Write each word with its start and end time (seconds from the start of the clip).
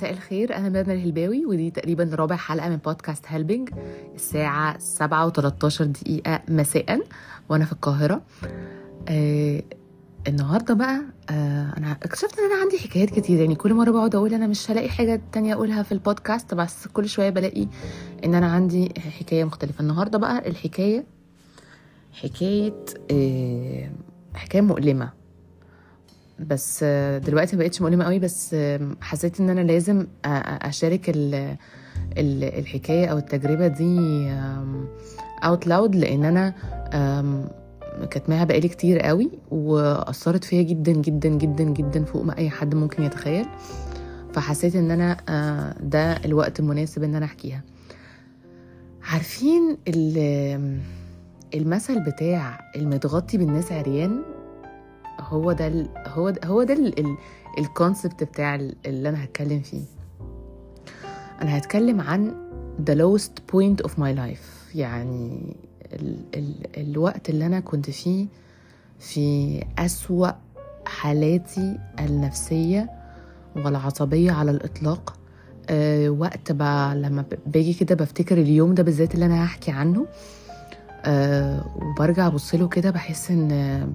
مساء 0.00 0.12
الخير 0.12 0.56
أنا 0.56 0.68
ميرنا 0.68 0.92
الهلباوي 0.92 1.46
ودي 1.46 1.70
تقريبا 1.70 2.10
رابع 2.14 2.36
حلقة 2.36 2.68
من 2.68 2.76
بودكاست 2.76 3.24
هيلبنج 3.28 3.70
الساعة 4.14 4.78
7 4.78 5.30
و13 5.32 5.82
دقيقة 5.82 6.42
مساء 6.48 7.00
وأنا 7.48 7.64
في 7.64 7.72
القاهرة. 7.72 8.22
آه 9.08 9.62
النهاردة 10.28 10.74
بقى 10.74 11.00
آه 11.30 11.74
أنا 11.78 11.92
اكتشفت 11.92 12.38
إن 12.38 12.44
أنا 12.52 12.60
عندي 12.62 12.78
حكايات 12.78 13.10
كتير 13.10 13.40
يعني 13.40 13.54
كل 13.54 13.74
مرة 13.74 13.90
بقعد 13.90 14.14
أقول 14.14 14.34
أنا 14.34 14.46
مش 14.46 14.70
هلاقي 14.70 14.88
حاجة 14.88 15.20
تانية 15.32 15.54
أقولها 15.54 15.82
في 15.82 15.92
البودكاست 15.92 16.54
بس 16.54 16.86
كل 16.88 17.08
شوية 17.08 17.30
بلاقي 17.30 17.66
إن 18.24 18.34
أنا 18.34 18.46
عندي 18.52 18.92
حكاية 19.18 19.44
مختلفة. 19.44 19.80
النهاردة 19.82 20.18
بقى 20.18 20.48
الحكاية 20.48 21.04
حكاية 22.12 22.74
آه 23.10 23.90
حكاية 24.34 24.60
مؤلمة. 24.62 25.19
بس 26.46 26.84
دلوقتي 27.24 27.56
ما 27.56 27.62
بقتش 27.62 27.82
مؤلمة 27.82 28.04
قوي 28.04 28.18
بس 28.18 28.56
حسيت 29.00 29.40
إن 29.40 29.50
أنا 29.50 29.60
لازم 29.60 30.06
أشارك 30.24 31.10
ال 31.10 31.34
ال 32.18 32.44
الحكاية 32.44 33.06
أو 33.06 33.18
التجربة 33.18 33.66
دي 33.66 33.98
اوت 35.44 35.66
لاود 35.66 35.96
لأن 35.96 36.24
أنا 36.24 36.54
كاتماها 38.10 38.44
بقالي 38.44 38.68
كتير 38.68 38.98
قوي 38.98 39.30
وأثرت 39.50 40.44
فيا 40.44 40.62
جدا 40.62 40.92
جدا 40.92 41.28
جدا 41.28 41.64
جدا 41.64 42.04
فوق 42.04 42.22
ما 42.24 42.38
أي 42.38 42.50
حد 42.50 42.74
ممكن 42.74 43.02
يتخيل. 43.02 43.46
فحسيت 44.32 44.76
إن 44.76 44.90
أنا 44.90 45.16
ده 45.82 46.12
الوقت 46.12 46.60
المناسب 46.60 47.02
إن 47.02 47.14
أنا 47.14 47.24
أحكيها. 47.26 47.62
عارفين 49.02 49.76
ال- 49.88 50.78
المثل 51.54 52.00
بتاع 52.04 52.70
المتغطي 52.76 53.38
بالناس 53.38 53.72
عريان؟ 53.72 54.22
هو 55.20 55.52
ده 55.52 55.66
ال... 55.66 55.88
هو 56.06 56.30
ده 56.30 56.40
هو 56.48 56.62
ده 56.62 56.74
ال... 56.74 56.98
ال... 57.00 57.16
الكونسبت 57.58 58.24
بتاع 58.24 58.54
ال- 58.54 58.76
اللي 58.86 59.08
أنا 59.08 59.24
هتكلم 59.24 59.60
فيه. 59.60 59.82
أنا 61.42 61.58
هتكلم 61.58 62.00
عن 62.00 62.34
the 62.86 62.94
lowest 62.94 63.30
point 63.52 63.86
of 63.86 63.90
my 63.90 64.16
life. 64.16 64.74
يعني 64.76 65.56
ال... 65.92 66.16
ال... 66.34 66.54
الوقت 66.76 67.30
اللي 67.30 67.46
أنا 67.46 67.60
كنت 67.60 67.90
فيه 67.90 68.26
في 68.98 69.60
أسوأ 69.78 70.28
حالاتي 70.86 71.78
النفسية 72.00 72.90
والعصبية 73.56 74.32
على 74.32 74.50
الإطلاق. 74.50 75.16
أه 75.70 76.10
وقت 76.10 76.52
ب... 76.52 76.62
لما 76.94 77.24
باجي 77.46 77.74
كده 77.74 77.94
بفتكر 77.94 78.38
اليوم 78.38 78.74
ده 78.74 78.82
بالذات 78.82 79.14
اللي 79.14 79.26
أنا 79.26 79.44
هحكي 79.44 79.70
عنه 79.70 80.06
أه 81.04 81.64
وبرجع 81.76 82.26
أبصله 82.26 82.68
كده 82.68 82.90
بحس 82.90 83.30
إن 83.30 83.52
آه، 83.52 83.88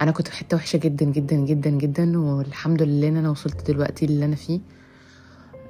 أنا 0.00 0.10
كنت 0.10 0.28
في 0.28 0.36
حتة 0.36 0.56
وحشة 0.56 0.76
جدا 0.76 1.04
جدا 1.06 1.36
جدا 1.36 1.70
جدا 1.70 2.18
والحمد 2.18 2.82
لله 2.82 3.08
إن 3.08 3.16
أنا 3.16 3.30
وصلت 3.30 3.70
دلوقتي 3.70 4.04
اللي 4.04 4.24
أنا 4.24 4.36
فيه. 4.36 4.60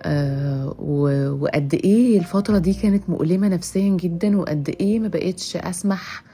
آه 0.02 0.74
وقد 1.40 1.74
إيه 1.74 2.18
الفترة 2.18 2.58
دي 2.58 2.74
كانت 2.74 3.10
مؤلمة 3.10 3.48
نفسيا 3.48 3.88
جدا 3.96 4.38
وقد 4.38 4.76
إيه 4.80 4.98
ما 5.00 5.08
بقتش 5.08 5.56
أسمح 5.56 6.24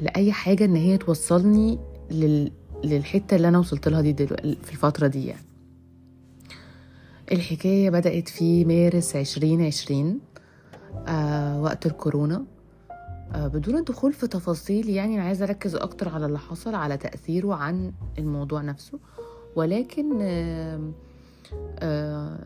لأي 0.00 0.32
حاجة 0.32 0.64
إن 0.64 0.76
هي 0.76 0.98
توصلني 0.98 1.78
لل 2.10 2.52
للحتة 2.84 3.36
اللي 3.36 3.48
أنا 3.48 3.58
وصلت 3.58 3.88
لها 3.88 4.00
دي 4.00 4.12
دلوقتي 4.12 4.58
في 4.62 4.72
الفترة 4.72 5.06
دي 5.06 5.26
يعني. 5.26 5.44
الحكاية 7.32 7.90
بدأت 7.90 8.28
في 8.28 8.64
مارس 8.64 9.16
2020 9.16 10.18
آه 11.08 11.62
وقت 11.62 11.86
الكورونا. 11.86 12.44
بدون 13.34 13.76
الدخول 13.76 14.12
في 14.12 14.26
تفاصيل 14.26 14.88
يعني 14.88 15.14
أنا 15.14 15.22
عايزة 15.22 15.44
أركز 15.44 15.74
أكتر 15.74 16.08
على 16.08 16.26
اللي 16.26 16.38
حصل 16.38 16.74
على 16.74 16.96
تأثيره 16.96 17.54
عن 17.54 17.92
الموضوع 18.18 18.62
نفسه 18.62 18.98
ولكن 19.56 20.18
آه، 21.78 22.38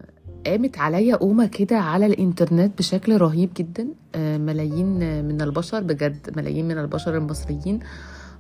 قامت 0.46 0.78
عليا 0.78 1.16
قومة 1.16 1.46
كده 1.46 1.78
على 1.78 2.06
الإنترنت 2.06 2.78
بشكل 2.78 3.18
رهيب 3.18 3.50
جدا 3.56 3.88
آه، 4.14 4.38
ملايين 4.38 5.24
من 5.24 5.40
البشر 5.42 5.83
بجد 5.83 6.36
ملايين 6.36 6.68
من 6.68 6.78
البشر 6.78 7.17
المصريين 7.17 7.80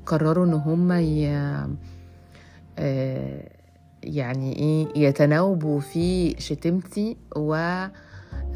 قرروا 0.06 0.46
إن 0.46 0.54
هم. 0.54 0.92
آه، 2.78 3.58
يعني 4.02 4.56
إيه 4.56 5.08
يتناوبوا 5.08 5.80
في 5.80 6.34
شتمتي 6.40 7.16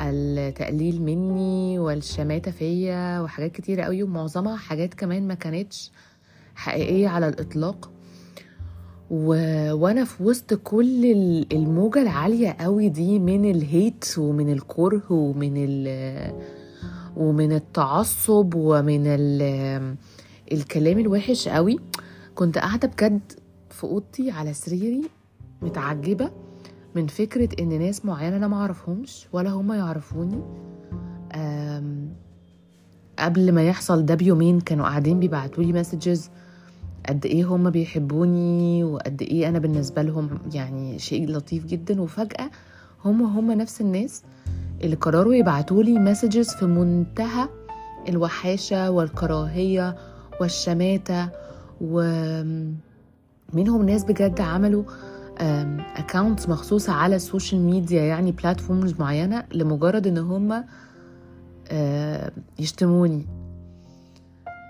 والتقليل 0.01 1.03
مني 1.03 1.79
والشماتة 1.79 2.51
فيا 2.51 3.21
وحاجات 3.21 3.53
كتيرة 3.53 3.83
قوي 3.83 4.03
ومعظمها 4.03 4.57
حاجات 4.57 4.95
كمان 4.95 5.29
ما 5.29 5.35
كانتش 5.35 5.91
حقيقية 6.55 7.09
على 7.09 7.29
الإطلاق. 7.29 7.91
و... 9.11 9.27
وأنا 9.73 10.05
في 10.05 10.23
وسط 10.23 10.55
كل 10.55 11.05
ال- 11.05 11.53
الموجة 11.53 12.03
العالية 12.03 12.57
قوي 12.61 12.89
دي 12.89 13.19
من 13.19 13.51
الهيت 13.51 14.05
ومن 14.19 14.53
الكره 14.53 15.13
ومن 15.13 15.53
ال... 15.57 16.33
ومن 17.17 17.53
التعصب 17.53 18.53
ومن 18.57 19.03
ال... 19.07 19.43
الكلام 20.53 20.99
الوحش 20.99 21.49
قوي. 21.49 21.79
كنت 22.35 22.59
قاعدة 22.59 22.89
بجد 22.89 23.21
في 23.71 23.85
أوضتي 23.85 24.31
على 24.31 24.53
سريري 24.53 25.03
متعجبة. 25.63 26.31
من 26.97 27.07
فكرة 27.07 27.49
إن 27.63 27.79
ناس 27.79 28.05
معينة 28.05 28.37
أنا 28.37 28.49
معرفهمش 28.49 29.27
ولا 29.33 29.51
هما 29.51 29.77
يعرفوني 29.77 30.41
قبل 33.19 33.53
ما 33.53 33.63
يحصل 33.69 34.07
ده 34.07 34.15
بيومين 34.15 34.61
كانوا 34.61 34.87
قاعدين 34.87 35.21
بيبعتولي 35.21 35.73
messages 35.73 36.31
قد 37.09 37.27
إيه 37.27 37.45
هما 37.45 37.71
بيحبوني 37.71 38.85
وقد 38.85 39.23
إيه 39.23 39.49
أنا 39.49 39.59
بالنسبة 39.59 40.03
لهم 40.03 40.39
يعني 40.55 40.99
شيء 40.99 41.29
لطيف 41.31 41.65
جدا. 41.67 42.01
وفجأة 42.01 42.51
هما 43.05 43.39
هما 43.39 43.55
نفس 43.55 43.81
الناس 43.81 44.23
اللي 44.83 44.97
قرروا 44.97 45.35
يبعتولي 45.35 45.99
messages 45.99 46.51
في 46.51 46.65
منتهى 46.67 47.49
الوحاشة 48.09 48.91
والكراهية 48.91 49.97
والشماتة. 50.41 51.29
ومنهم 51.81 52.67
ناس 53.87 54.05
بجد 54.05 54.41
عملوا 54.41 54.85
accounts 55.97 56.49
مخصوصة 56.49 56.93
على 56.93 57.17
ال 57.17 57.23
social 57.23 57.61
media 57.61 58.03
يعني 58.03 58.33
platforms 58.33 58.95
معينة 59.01 59.45
لمجرد 59.55 60.07
إن 60.07 60.19
هم 60.19 60.65
يشتموني. 62.59 63.27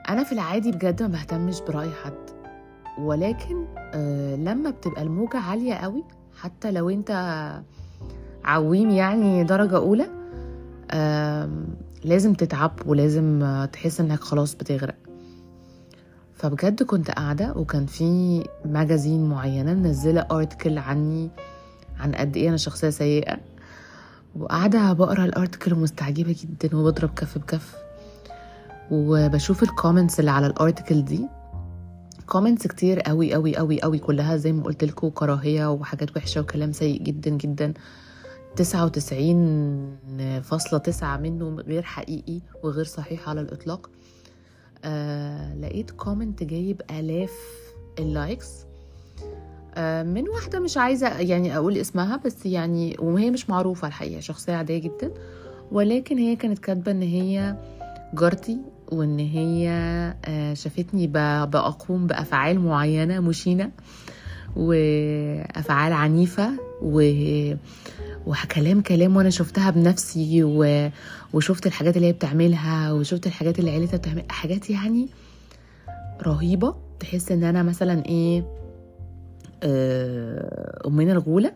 أنا 0.09 0.25
في 0.25 0.33
العادي 0.33 0.73
بجد 0.73 1.03
ما 1.03 1.09
بهتمش 1.09 1.61
برأي 1.61 1.91
حد 2.05 2.31
ولكن 2.99 3.65
آه، 3.95 4.37
لما 4.37 4.71
بتبقى 4.71 5.03
الموجة 5.03 5.37
عالية 5.37 5.75
قوي 5.75 6.05
حتى 6.41 6.71
لو 6.71 6.91
أنت 6.91 7.11
عويم 8.45 8.91
يعني 8.91 9.45
درجة 9.45 9.77
أولى 9.77 10.07
آم، 10.91 11.67
لازم 12.05 12.35
تتعب 12.35 12.73
ولازم 12.87 13.43
آه، 13.43 13.65
تحس 13.65 14.01
إنك 14.01 14.21
خلاص 14.21 14.55
بتغرق. 14.55 14.95
فبجد 16.43 16.83
كنت 16.83 17.11
قاعدة 17.11 17.53
وكان 17.57 17.87
في 17.87 18.43
magazine 18.65 19.29
معينة 19.29 19.75
منزلة 19.75 20.27
article 20.31 20.79
عني 20.79 21.31
عن 21.99 22.15
قد 22.15 22.37
إيه 22.37 22.49
أنا 22.49 22.57
شخصية 22.57 22.91
سيئة. 22.91 23.39
وقاعدة 24.37 24.93
بقرأ 24.93 25.25
ال 25.25 25.31
article 25.31 25.73
ومستعجبة 25.73 26.37
جدا 26.43 26.77
وبضرب 26.77 27.11
كف 27.15 27.39
بكف. 27.39 27.75
وبشوف 28.91 29.63
ال 29.63 29.69
comments 29.69 30.21
اللي 30.21 30.31
على 30.31 30.47
ال 30.47 30.54
article 30.54 31.05
دي. 31.05 31.29
comments 32.27 32.67
كتير 32.67 33.01
قوي 33.01 33.35
قوي 33.35 33.57
قوي 33.57 33.83
قوي 33.83 33.99
كلها 33.99 34.37
زي 34.37 34.53
ما 34.53 34.63
قلت 34.63 34.85
لكم 34.85 35.09
كراهية 35.09 35.71
وحاجات 35.71 36.17
وحشة 36.17 36.41
وكلام 36.41 36.73
سيء 36.73 37.03
جدا 37.03 37.31
جدا. 37.31 37.75
تسعة 38.57 38.85
وتسعين 38.85 39.97
فاصلة 40.43 40.79
تسعة 40.79 41.17
منه 41.17 41.57
غير 41.61 41.83
حقيقي 41.83 42.41
وغير 42.63 42.85
صحيح 42.85 43.29
على 43.29 43.41
الإطلاق. 43.41 43.91
آه 44.85 45.55
لقيت 45.55 45.91
comment 45.91 46.43
جايب 46.43 46.83
آلاف 46.91 47.33
ال 47.99 48.07
likes 48.07 48.49
آه 49.75 50.03
من 50.03 50.29
واحدة 50.29 50.61
مش 50.61 50.77
عايزة 50.77 51.19
يعني 51.19 51.57
أقول 51.57 51.77
اسمها 51.79 52.17
بس 52.17 52.47
يعني 52.47 52.97
وهي 52.99 53.31
مش 53.31 53.51
معروفة 53.51 53.89
الحقيقة 53.89 54.21
شخصية 54.21 54.53
عادية 54.55 54.79
جدا. 54.79 55.11
ولكن 55.73 56.19
هي 56.19 56.37
كانت 56.37 56.59
كاتبة 56.59 56.93
إن 56.93 57.03
هي 57.03 57.57
جارتي 58.15 58.59
وإن 58.93 59.19
هي 59.19 59.69
آه 60.25 60.55
شافتني 60.55 61.07
ب- 61.07 61.51
بقوم 61.51 62.07
بأفعال 62.07 62.61
معينة 62.61 63.21
مشينة. 63.21 63.71
وأفعال 64.57 65.93
عنيفة 65.93 66.51
و 66.83 67.01
وكلام 68.27 68.81
كلام 68.81 69.17
وأنا 69.17 69.31
شفتها 69.31 69.71
بنفسي 69.71 70.45
و... 70.45 70.91
وشفت 71.33 71.67
الحاجات 71.67 71.97
اللي 71.97 72.09
هي 72.09 72.13
بتعملها 72.13 72.93
وشفت 72.93 73.27
الحاجات 73.27 73.59
اللي 73.59 73.71
عيلتها 73.71 73.97
بتعمل 73.97 74.23
حاجات 74.29 74.71
يعني 74.71 75.09
رهيبة. 76.23 76.75
تحس 77.01 77.33
إن 77.33 77.45
أنا 77.45 77.63
مثلا 77.63 78.07
إيه 78.07 78.45
آه، 79.63 80.83
أمنا 80.87 81.13
الغولة 81.13 81.53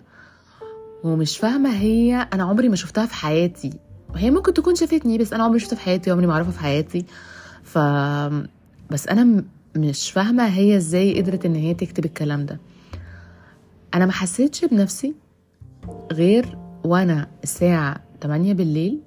ومش 1.05 1.39
فاهمة 1.39 1.77
هي 1.77 2.29
أنا 2.33 2.43
عمري 2.45 2.69
ما 2.69 2.77
شفتها 2.77 3.07
في 3.07 3.15
حياتي. 3.15 3.71
هي 4.15 4.31
ممكن 4.31 4.55
تكون 4.55 4.75
شافتني 4.75 5.19
بس 5.19 5.33
أنا 5.33 5.43
عمري 5.45 5.53
ما 5.59 5.65
شفتها 5.65 5.77
في 5.77 5.83
حياتي 5.83 6.11
عمري 6.11 6.27
ما 6.27 6.33
أعرفها 6.33 6.53
في 6.53 6.59
حياتي. 6.59 7.05
ف 7.63 7.79
بس 8.91 9.09
أنا 9.09 9.45
مش 9.77 10.11
فاهمة 10.11 10.47
هي 10.47 10.77
إزاي 10.77 11.21
قدرت 11.21 11.47
إن 11.47 11.55
هي 11.55 11.75
تكتب 11.75 12.05
الكلام 12.05 12.47
ده. 12.47 12.59
أنا 13.95 14.07
ما 14.07 14.13
حسيتش 14.13 14.65
بنفسي 14.65 15.15
غير 16.13 16.59
وأنا 16.85 17.29
الساعة 17.43 18.01
8 18.23 18.53
بالليل. 18.53 19.01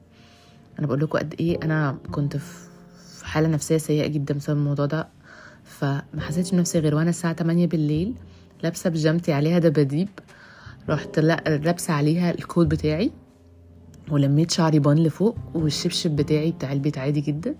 أنا 0.80 0.88
بقول 0.88 1.00
لكم 1.00 1.20
قد 1.20 1.36
إيه 1.40 1.60
أنا 1.64 1.98
كنت 2.12 2.38
في 2.38 3.26
حالة 3.26 3.48
نفسية 3.48 3.78
سيئة 3.78 4.08
جدا 4.08 4.34
بسبب 4.34 4.58
الموضوع 4.58 4.86
ده. 4.86 5.08
فما 5.64 6.22
حسيتش 6.22 6.52
بنفسي 6.52 6.80
غير 6.80 6.96
وأنا 6.96 7.10
الساعة 7.10 7.34
8 7.34 7.68
بالليل 7.68 8.16
لابسة 8.64 8.90
بيجامتي 8.90 9.34
عليها 9.34 9.60
دباديب. 9.60 10.10
رحت 10.90 11.20
لابسة 11.20 11.94
عليها 11.94 12.32
الكود 12.32 12.70
بتاعي 12.70 13.12
ولميت 14.12 14.52
شعري 14.52 14.80
بان 14.80 14.98
لفوق 14.98 15.38
والشبشب 15.54 16.16
بتاعي 16.16 16.52
بتاع 16.52 16.74
البيت 16.74 16.98
عادي 16.98 17.22
جدا. 17.22 17.56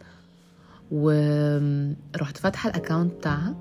ورحت 0.92 2.38
فاتحة 2.38 2.70
الاكونت 2.70 3.14
بتاعها 3.14 3.56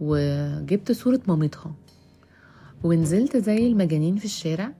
وجبت 0.00 0.92
صورة 0.92 1.20
مامتها. 1.28 1.74
ونزلت 2.84 3.36
زي 3.36 3.66
المجانين 3.66 4.16
في 4.16 4.24
الشارع 4.24 4.72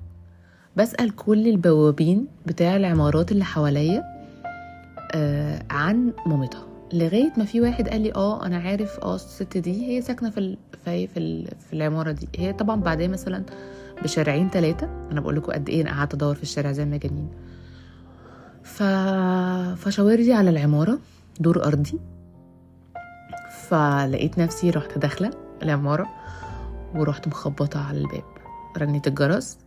بسأل 0.76 1.16
كل 1.16 1.48
البوابين 1.48 2.26
بتاع 2.46 2.76
العمارات 2.76 3.32
اللي 3.32 3.44
حواليا 3.44 4.02
آه 5.14 5.62
عن 5.70 6.12
مامتها. 6.26 6.66
لغاية 6.92 7.32
ما 7.36 7.44
في 7.44 7.60
واحد 7.60 7.88
قال 7.88 8.00
لي 8.00 8.14
آه 8.14 8.46
أنا 8.46 8.56
عارف 8.58 8.98
آه 9.00 9.14
الست 9.14 9.56
دي 9.58 9.86
هي 9.86 10.02
ساكنة 10.02 10.30
في. 10.30 10.56
في 10.84 11.06
في, 11.06 11.44
في 11.44 11.72
العمارة 11.72 12.12
دي. 12.12 12.28
هي 12.36 12.52
طبعا 12.52 12.80
بعدين 12.80 13.10
مثلا 13.10 13.42
بشارعين 14.02 14.50
ثلاثة 14.50 14.86
أنا 15.12 15.20
بقول 15.20 15.36
لكم 15.36 15.52
قد 15.52 15.68
إيه 15.68 15.82
أنا 15.82 15.90
قعدت 15.90 16.14
أدور 16.14 16.34
في 16.34 16.42
الشارع 16.42 16.72
زي 16.72 16.82
المجانين. 16.82 17.28
ف 18.62 18.82
فشاور 19.76 20.14
لي 20.16 20.32
على 20.32 20.50
العمارة 20.50 20.98
دور 21.40 21.64
أرضي. 21.64 21.98
فلقيت 23.68 24.38
نفسي 24.38 24.70
رحت 24.70 24.98
داخلة 24.98 25.30
العمارة. 25.62 26.06
ورحت 26.94 27.28
مخبطة 27.28 27.80
على 27.88 27.98
الباب. 27.98 28.24
رنيت 28.78 29.06
الجرس 29.06 29.58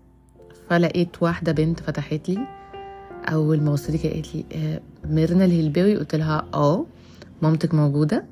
فلقيت 0.69 1.24
واحدة 1.24 1.51
بنت 1.51 1.80
فتحت 1.80 2.30
لي. 2.30 2.48
أول 3.31 3.62
ما 3.62 3.72
وصلت 3.72 4.06
قالت 4.06 4.36
لي 4.36 4.45
آه 4.54 4.81
ميرنا 5.07 5.45
الهلباوي؟ 5.45 5.98
قلت 5.98 6.16
لها 6.16 6.45
آه. 6.54 6.86
مامتك 7.42 7.74
موجودة؟ 7.74 8.25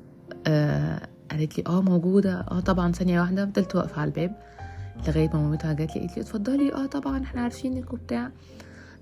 آه. 0.46 1.08
قالت 1.30 1.58
لي 1.58 1.64
آه 1.66 1.80
موجودة. 1.82 2.46
آه 2.50 2.60
طبعا. 2.60 2.92
ثانية 2.92 3.20
واحدة 3.20 3.46
فضلت 3.46 3.76
واقفة 3.76 4.00
على 4.00 4.08
الباب. 4.08 4.36
لغاية 5.08 5.30
ما 5.34 5.40
مامتها 5.40 5.72
جات 5.72 5.96
لي 5.96 6.00
قالت 6.00 6.16
لي 6.16 6.22
اتفضلي. 6.22 6.72
آه 6.74 6.86
طبعا. 6.86 7.22
إحنا 7.22 7.40
عارفينك 7.40 7.92
وبتاع. 7.92 8.30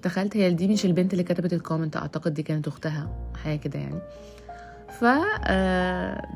دخلت 0.05 0.37
هي 0.37 0.51
دي 0.55 0.69
مش 0.69 0.85
البنت 0.87 1.13
اللي 1.13 1.25
كتبت 1.25 1.53
ال 1.53 1.58
comment 1.58 1.97
أعتقد 1.97 2.35
دي 2.35 2.43
كانت 2.43 2.69
أختها 2.69 3.31
حاجة 3.45 3.59
كده 3.59 3.79
يعني. 3.79 4.01
ف 5.01 5.05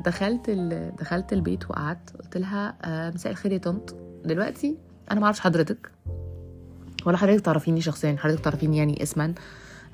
دخلت 0.05 0.50
دخلت 0.99 1.32
البيت 1.32 1.70
وقعدت. 1.70 2.17
قلت 2.17 2.37
لها 2.37 2.75
مساء 3.11 3.32
الخير 3.32 3.53
يا 3.53 3.58
طنط. 3.58 3.94
دلوقتي 4.25 4.76
أنا 5.11 5.20
ما 5.20 5.26
أعرفش 5.26 5.41
حضرتك 5.41 5.91
ولا 7.06 7.17
حضرتك 7.17 7.44
تعرفيني 7.44 7.81
شخصيا 7.81 8.17
حضرتك 8.19 8.44
تعرفيني 8.44 8.76
يعني 8.76 9.03
اسما 9.03 9.35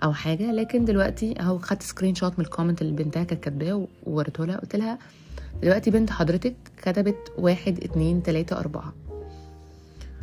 أو 0.05 0.13
حاجة. 0.13 0.53
لكن 0.53 0.85
دلوقتي 0.85 1.41
أهو 1.41 1.59
خدت 1.59 1.83
screenshot 1.83 2.39
من 2.39 2.45
ال 2.45 2.49
comment 2.49 2.83
اللي 2.83 3.05
بنتها 3.05 3.25
كانت 3.25 3.45
كاتباه 3.45 3.87
ووريته 4.07 4.45
لها. 4.45 4.57
قلت 4.57 4.77
لها 4.77 4.99
دلوقتي 5.63 5.91
بنت 5.91 6.11
حضرتك 6.11 6.55
كتبت 6.83 7.33
واحد 7.39 7.85
اتنين 7.85 8.23
تلاتة 8.23 8.59
أربعة. 8.59 8.93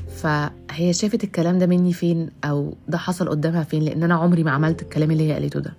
فهي 0.08 0.94
شافت 0.94 1.24
الكلام 1.24 1.58
ده 1.58 1.68
مني 1.68 1.94
فين؟ 1.94 2.30
أو 2.44 2.74
ده 2.88 2.98
حصل 2.98 3.30
قدامها 3.30 3.64
فين؟ 3.64 3.84
لأن 3.84 4.04
أنا 4.04 4.16
عمري 4.16 4.44
ما 4.44 4.52
عملت 4.52 4.82
الكلام 4.82 5.12
اللي 5.12 5.30
هي 5.30 5.34
قالته 5.34 5.60
ده. 5.60 5.74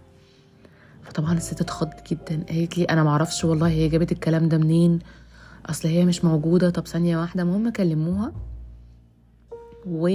فطبعا 1.20 1.36
الست 1.36 1.60
اتخضت 1.60 2.12
جدا؟ 2.12 2.44
قالت 2.48 2.78
لي 2.78 2.84
أنا 2.84 3.04
معرفش 3.04 3.44
والله 3.44 3.68
هي 3.68 3.88
جابت 3.88 4.12
الكلام 4.12 4.48
ده 4.48 4.58
منين. 4.58 4.98
أصل 5.66 5.88
هي 5.88 6.04
مش 6.04 6.24
موجودة. 6.24 6.70
طب 6.70 6.86
ثانية 6.86 7.18
واحدة 7.18 7.42
المهم 7.42 7.68
كلموها. 7.68 8.32
و 9.86 10.08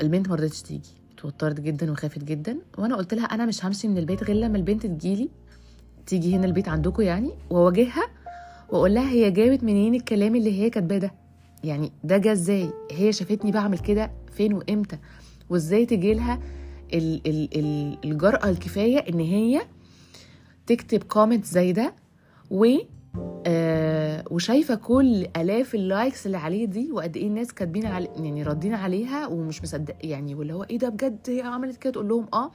البنت 0.00 0.28
مرضتش 0.28 0.62
تيجي. 0.62 0.90
اتوترت 1.14 1.60
جدا 1.60 1.92
وخافت 1.92 2.24
جدا. 2.24 2.58
وأنا 2.78 2.96
قلت 2.96 3.14
لها 3.14 3.24
أنا 3.24 3.46
مش 3.46 3.64
همشي 3.64 3.88
من 3.88 3.98
البيت 3.98 4.24
غير 4.24 4.36
لما 4.36 4.56
البنت 4.56 4.86
تجيلي. 4.86 5.28
تيجي 6.06 6.36
هنا 6.36 6.46
البيت 6.46 6.68
عندكم 6.68 7.02
يعني؟ 7.02 7.30
وأواجهها 7.50 8.08
وأقول 8.68 8.94
لها 8.94 9.10
هي 9.10 9.30
جابت 9.30 9.64
منين 9.64 9.94
الكلام 9.94 10.36
اللي 10.36 10.60
هي 10.60 10.70
كاتباه 10.70 10.98
ده؟ 10.98 11.12
يعني 11.64 11.92
ده 12.04 12.16
جه 12.18 12.32
إزاي؟ 12.32 12.70
هي 12.90 13.12
شافتني 13.12 13.52
بعمل 13.52 13.78
كده 13.78 14.10
فين 14.32 14.52
وإمتى؟ 14.52 14.98
وإزاي 15.50 15.86
تجي 15.86 16.14
لها 16.14 16.38
الجرأة 18.04 18.50
الكفاية 18.50 18.98
إن 18.98 19.20
هي 19.20 19.62
تكتب 20.66 21.02
comment 21.02 21.44
زي 21.44 21.72
ده 21.72 21.94
و 22.50 22.66
آه 23.46 24.24
وشايفة 24.30 24.74
كل 24.74 25.26
آلاف 25.36 25.74
ال 25.74 25.83
likes 25.83 26.26
اللي 26.26 26.36
عليه 26.36 26.64
دي 26.66 26.92
وقد 26.92 27.16
إيه 27.16 27.26
الناس 27.26 27.52
كاتبين 27.52 27.86
علي 27.86 28.08
يعني 28.16 28.42
ردين 28.42 28.74
عليها 28.74 29.26
ومش 29.26 29.62
مصدق 29.62 29.94
يعني 30.00 30.34
واللي 30.34 30.54
هو 30.54 30.62
إيه 30.62 30.78
ده 30.78 30.88
بجد؟ 30.88 31.18
هي 31.28 31.40
عملت 31.40 31.76
كده؟ 31.76 31.92
تقول 31.92 32.08
لهم 32.08 32.26
آه. 32.34 32.50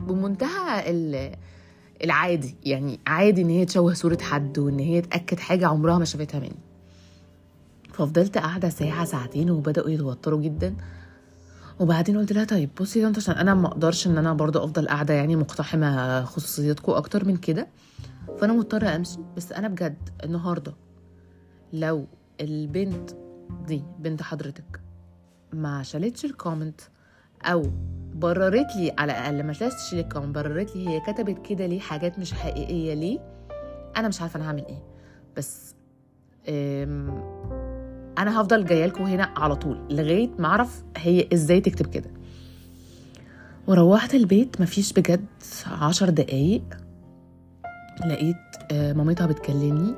بمنتهى 0.00 0.84
العادي 2.04 2.54
يعني 2.64 3.00
عادي 3.06 3.42
إن 3.42 3.48
هي 3.50 3.64
تشوه 3.64 3.94
صورة 3.94 4.18
حد 4.20 4.58
وإن 4.58 4.78
هي 4.78 5.00
تأكد 5.00 5.38
حاجة 5.38 5.66
عمرها 5.66 5.98
ما 5.98 6.04
شافتها 6.04 6.40
مني. 6.40 6.58
ففضلت 7.92 8.38
قاعدة 8.38 8.68
ساعة 8.68 9.04
ساعتين 9.04 9.50
وبدأوا 9.50 9.90
يتوتروا 9.90 10.40
جدا. 10.40 10.74
وبعدين 11.80 12.18
قلت 12.18 12.32
لها 12.32 12.44
طيب 12.44 12.70
بصي 12.80 13.00
ده 13.00 13.08
انت 13.08 13.16
عشان 13.18 13.34
أنا 13.34 13.54
ما 13.54 13.66
أقدرش 13.68 14.06
إن 14.06 14.18
أنا 14.18 14.32
برضه 14.32 14.64
أفضل 14.64 14.88
قاعدة 14.88 15.14
يعني 15.14 15.36
مقتحمة 15.36 16.22
خصوصيتكم 16.24 16.92
أكتر 16.92 17.24
من 17.24 17.36
كده. 17.36 17.66
فأنا 18.40 18.52
مضطرة 18.52 18.88
أمشي. 18.96 19.18
بس 19.36 19.52
أنا 19.52 19.68
بجد 19.68 20.08
النهارده 20.24 20.74
لو 21.72 22.06
البنت 22.40 23.10
دي 23.66 23.84
بنت 23.98 24.22
حضرتك 24.22 24.80
ما 25.52 25.82
شالتش 25.82 26.24
ال 26.24 26.31
comment 26.31 26.80
أو 27.44 27.70
بررت 28.14 28.76
لي 28.76 28.94
على 28.98 29.12
الأقل 29.12 29.42
ما 29.42 29.52
شالتش 29.52 29.94
ال 29.94 29.99
comment 29.99 30.34
بررت 30.34 30.76
لي 30.76 30.88
هي 30.88 31.00
كتبت 31.00 31.46
كده 31.46 31.66
ليه 31.66 31.80
حاجات 31.80 32.18
مش 32.18 32.32
حقيقية 32.32 32.94
ليه 32.94 33.18
أنا 33.96 34.08
مش 34.08 34.20
عارفة 34.22 34.36
أنا 34.36 34.48
هعمل 34.48 34.66
إيه. 34.66 34.82
بس 35.36 35.74
أنا 38.18 38.40
هفضل 38.40 38.64
جاية 38.64 38.86
لكم 38.86 39.04
هنا 39.04 39.30
على 39.36 39.56
طول 39.56 39.78
لغايه 39.90 40.30
ما 40.38 40.46
اعرف 40.48 40.82
هي 40.96 41.28
إزاي 41.32 41.60
تكتب 41.60 41.86
كده. 41.86 42.10
وروحت 43.66 44.14
البيت 44.14 44.60
مفيش 44.60 44.92
بجد 44.92 45.24
عشر 45.66 46.10
دقايق. 46.10 46.62
لقيت 48.06 48.72
مامتها 48.72 49.26
بتكلمني 49.26 49.94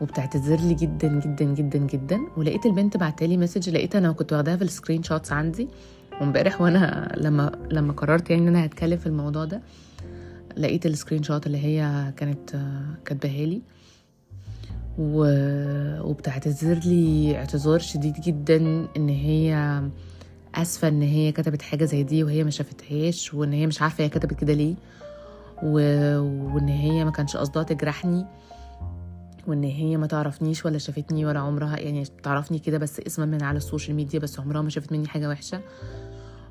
وبتعتذر 0.00 0.56
لي 0.60 0.74
جدا 0.74 1.08
جدا 1.08 1.44
جدا 1.44 1.78
جدا. 1.78 2.18
ولقيت 2.36 2.66
البنت 2.66 2.96
بعتالي 2.96 3.36
message 3.36 3.70
لقيت 3.70 3.96
أنا 3.96 4.12
كنت 4.12 4.32
واخداها 4.32 4.56
في 4.56 4.64
ال 4.64 5.02
screenshots 5.02 5.32
عندي 5.32 5.68
وامبارح 6.20 6.60
وأنا 6.60 7.12
لما 7.24 7.52
لما 7.70 7.92
قررت 7.92 8.30
يعني 8.30 8.42
إن 8.42 8.48
أنا 8.48 8.64
هتكلم 8.64 8.98
في 8.98 9.06
الموضوع 9.06 9.44
ده 9.44 9.60
لقيت 10.56 10.86
ال 10.86 11.22
screenshot 11.22 11.46
اللي 11.46 11.58
هي 11.58 12.12
كانت 12.16 12.56
كاتباها 13.04 13.46
لي. 13.46 13.62
و... 14.98 15.24
وبتعتذر 16.00 16.78
لي 16.78 17.36
اعتذار 17.36 17.78
شديد 17.78 18.20
جدا 18.20 18.86
إن 18.96 19.08
هي 19.08 19.80
آسفة 20.54 20.88
إن 20.88 21.02
هي 21.02 21.32
كتبت 21.32 21.62
حاجة 21.62 21.84
زي 21.84 22.02
دي 22.02 22.24
وهي 22.24 22.44
ما 22.44 22.50
شافتهاش 22.50 23.34
وإن 23.34 23.52
هي 23.52 23.66
مش 23.66 23.82
عارفة 23.82 24.04
هي 24.04 24.08
كتبت 24.08 24.34
كده 24.34 24.52
ليه 24.52 24.74
و... 25.62 25.74
وإن 26.54 26.68
هي 26.68 27.04
ما 27.04 27.10
كانش 27.10 27.36
قصدها 27.36 27.62
تجرحني 27.62 28.26
وإن 29.46 29.64
هي 29.64 29.96
ما 29.96 30.06
تعرفنيش 30.06 30.64
ولا 30.64 30.78
شافتني 30.78 31.26
ولا 31.26 31.40
عمرها 31.40 31.78
يعني 31.78 32.04
تعرفني 32.22 32.58
كده 32.58 32.78
بس 32.78 33.00
اسما 33.00 33.26
من 33.26 33.42
على 33.42 33.56
ال 33.56 33.62
social 33.62 33.96
media 33.96 34.18
بس 34.20 34.40
عمرها 34.40 34.62
ما 34.62 34.70
شافت 34.70 34.92
مني 34.92 35.08
حاجة 35.08 35.28
وحشة. 35.28 35.60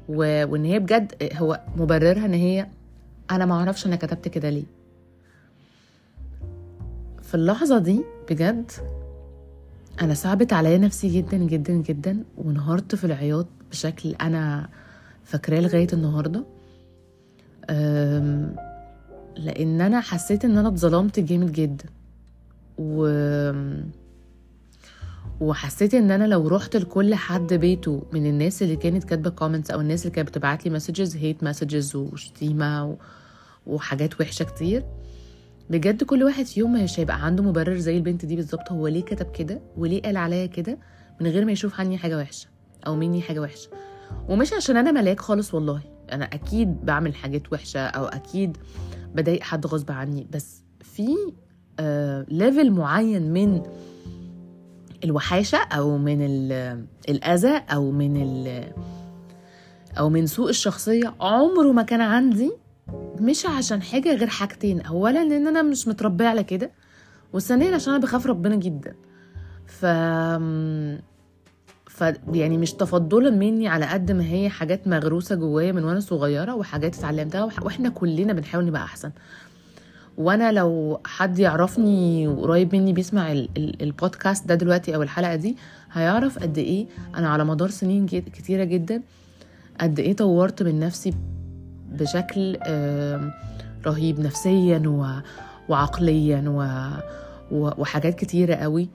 و... 0.09 0.45
وإن 0.45 0.65
هي 0.65 0.79
بجد 0.79 1.33
هو 1.35 1.61
مبررها 1.77 2.25
إن 2.25 2.33
هي 2.33 2.67
أنا 3.31 3.45
ما 3.45 3.55
أعرفش 3.55 3.85
أنا 3.85 3.95
كتبت 3.95 4.27
كده 4.27 4.49
ليه. 4.49 4.80
في 7.31 7.37
اللحظة 7.37 7.77
دي 7.79 8.03
بجد 8.29 8.71
أنا 10.01 10.13
صعبت 10.13 10.53
عليا 10.53 10.77
نفسي 10.77 11.09
جدا 11.21 11.37
جدا 11.37 11.73
جدا 11.73 12.23
وانهارت 12.37 12.95
في 12.95 13.03
العياط 13.03 13.47
بشكل 13.71 14.09
أنا 14.21 14.69
فاكراه 15.23 15.59
لغاية 15.59 15.87
النهارده. 15.93 16.43
لأن 19.37 19.81
أنا 19.81 20.01
حسيت 20.01 20.45
إن 20.45 20.57
أنا 20.57 20.67
اتظلمت 20.67 21.19
جامد 21.19 21.51
جدا. 21.51 21.85
و 22.77 23.07
وحسيت 25.41 25.93
إن 25.93 26.11
أنا 26.11 26.23
لو 26.23 26.47
رحت 26.47 26.75
لكل 26.77 27.15
حد 27.15 27.53
بيته 27.53 28.03
من 28.13 28.25
الناس 28.25 28.63
اللي 28.63 28.75
كانت 28.75 29.03
كاتبة 29.03 29.29
comments 29.29 29.71
أو 29.71 29.81
الناس 29.81 30.01
اللي 30.05 30.15
كانت 30.15 30.29
بتبعت 30.29 30.65
لي 30.65 30.71
messages 30.71 31.17
hate 31.17 31.43
messages 31.43 31.95
وشتيمة 31.95 32.85
و... 32.85 32.95
وحاجات 33.67 34.21
وحشة 34.21 34.43
كتير 34.45 34.83
بجد 35.69 36.03
كل 36.03 36.23
واحد 36.23 36.45
فيهم 36.45 36.83
مش 36.83 36.99
هيبقى 36.99 37.25
عنده 37.25 37.43
مبرر 37.43 37.77
زي 37.77 37.97
البنت 37.97 38.25
دي 38.25 38.35
بالظبط. 38.35 38.71
هو 38.71 38.87
ليه 38.87 39.01
كتب 39.03 39.31
كده؟ 39.31 39.61
وليه 39.77 40.01
قال 40.01 40.17
عليا 40.17 40.45
كده؟ 40.45 40.77
من 41.21 41.27
غير 41.27 41.45
ما 41.45 41.51
يشوف 41.51 41.79
عني 41.79 41.97
حاجة 41.97 42.17
وحشة 42.17 42.47
أو 42.87 42.95
مني 42.95 43.21
حاجة 43.21 43.39
وحشة. 43.39 43.69
ومش 44.29 44.53
عشان 44.53 44.77
أنا 44.77 44.91
ملاك 44.91 45.19
خالص 45.19 45.53
والله. 45.53 45.81
أنا 46.11 46.25
أكيد 46.25 46.85
بعمل 46.85 47.15
حاجات 47.15 47.53
وحشة 47.53 47.79
أو 47.79 48.05
أكيد 48.05 48.57
بضايق 49.15 49.41
حد 49.43 49.65
غصب 49.65 49.91
عني. 49.91 50.27
بس 50.31 50.63
في 50.81 51.07
آه 51.79 52.25
ليفل 52.29 52.71
معين 52.71 53.33
من 53.33 53.61
الوحاشة 55.03 55.57
أو 55.57 55.97
من 55.97 56.21
ال- 56.21 56.85
الأذى 57.09 57.61
أو 57.73 57.91
من 57.91 58.43
أو 59.99 60.09
من 60.09 60.27
سوء 60.27 60.49
الشخصية 60.49 61.13
عمره 61.19 61.71
ما 61.71 61.81
كان 61.83 62.01
عندي 62.01 62.51
مش 63.19 63.45
عشان 63.45 63.81
حاجة 63.81 64.15
غير 64.15 64.27
حاجتين. 64.27 64.81
اولا 64.81 65.25
لأن 65.25 65.47
أنا 65.47 65.61
مش 65.61 65.87
متربية 65.87 66.25
على 66.27 66.43
كده 66.43 66.71
وثانيا 67.33 67.75
عشان 67.75 67.93
أنا 67.93 68.01
بخاف 68.03 68.25
ربنا 68.27 68.55
جدا. 68.55 68.95
ف 69.67 69.85
ف 71.89 72.01
يعني 72.33 72.57
مش 72.57 72.73
تفضلا 72.73 73.29
مني 73.29 73.67
على 73.67 73.85
قد 73.85 74.11
ما 74.11 74.23
هي 74.23 74.49
حاجات 74.49 74.87
مغروسة 74.87 75.35
جوايا 75.35 75.71
من 75.71 75.83
وأنا 75.83 75.99
صغيرة 75.99 76.55
وحاجات 76.55 76.97
اتعلمتها 76.97 77.43
وإحنا 77.61 77.89
كلنا 77.89 78.33
بنحاول 78.33 78.65
نبقى 78.65 78.83
أحسن. 78.83 79.11
وأنا 80.17 80.51
لو 80.51 80.99
حد 81.05 81.39
يعرفني 81.39 82.27
وقريب 82.27 82.75
مني 82.75 82.93
بيسمع 82.93 83.31
ال- 83.31 83.49
ال- 83.57 83.81
البودكاست 83.83 84.47
ده 84.47 84.55
دلوقتي 84.55 84.95
أو 84.95 85.01
الحلقة 85.03 85.35
دي 85.35 85.57
هيعرف 85.91 86.39
قد 86.39 86.57
إيه 86.57 86.85
أنا 87.15 87.29
على 87.29 87.45
مدار 87.45 87.69
سنين 87.69 88.05
جد- 88.05 88.29
كتيرة 88.29 88.63
جدا 88.63 89.01
قد 89.81 89.99
إيه 89.99 90.15
طورت 90.15 90.63
من 90.63 90.79
نفسي 90.79 91.13
بشكل 91.91 92.57
رهيب 93.85 94.19
نفسيا 94.19 94.83
و... 94.85 95.05
وعقليا 95.69 96.43
و... 96.47 96.65
وحاجات 97.81 98.15
كتيرة 98.15 98.55
قوي 98.55 98.89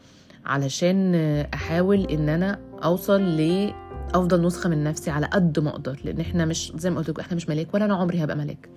علشان 0.46 1.14
أحاول 1.54 2.04
إن 2.04 2.28
أنا 2.28 2.58
أوصل 2.84 3.22
لافضل 3.22 4.46
نسخة 4.46 4.68
من 4.68 4.84
نفسي 4.84 5.10
على 5.10 5.26
قد 5.26 5.58
ما 5.58 5.70
أقدر 5.70 6.00
لأن 6.04 6.20
إحنا 6.20 6.44
مش 6.44 6.72
زي 6.76 6.90
ما 6.90 6.98
قلت 6.98 7.08
لكم 7.10 7.20
إحنا 7.20 7.36
مش 7.36 7.48
ملاك 7.48 7.74
ولا 7.74 7.84
أنا 7.84 7.94
عمري 7.94 8.24
هبقى 8.24 8.36
ملاك 8.36 8.68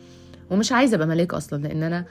ومش 0.51 0.71
عايزة 0.71 0.95
أبقى 0.95 1.07
ملاك 1.07 1.33
أصلا 1.33 1.61
لأن 1.63 1.83
أنا 1.83 2.05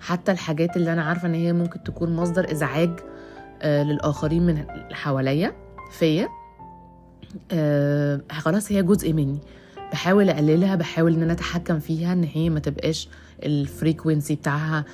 حتى 0.00 0.32
الحاجات 0.32 0.76
اللي 0.76 0.92
أنا 0.92 1.02
عارفة 1.02 1.28
إن 1.28 1.34
هي 1.34 1.52
ممكن 1.52 1.82
تكون 1.82 2.16
مصدر 2.16 2.52
إزعاج 2.52 2.90
آه 3.62 3.82
للآخرين 3.82 4.46
من 4.46 4.64
حواليا 4.92 5.52
فيا 5.92 6.28
آه 7.52 8.20
خلاص 8.30 8.72
هي 8.72 8.82
جزء 8.82 9.12
مني. 9.12 9.38
بحاول 9.92 10.30
أقللها 10.30 10.74
بحاول 10.76 11.14
إن 11.14 11.22
أنا 11.22 11.32
أتحكم 11.32 11.78
فيها 11.78 12.12
إن 12.12 12.24
هي 12.24 12.50
ما 12.50 12.60
تبقاش 12.60 13.08
الفريكوينسي 13.42 14.34
بتاعها 14.34 14.84